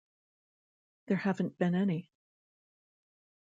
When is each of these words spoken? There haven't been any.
There 1.05 1.17
haven't 1.17 1.59
been 1.59 1.75
any. 1.75 2.09